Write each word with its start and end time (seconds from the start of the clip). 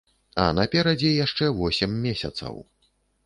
А 0.43 0.45
наперадзе 0.59 1.11
яшчэ 1.25 1.49
восем 1.59 1.93
месяцаў. 2.09 2.59